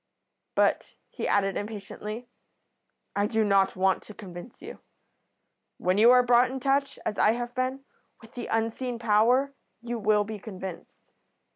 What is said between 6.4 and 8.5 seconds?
in touch, as I have been, with the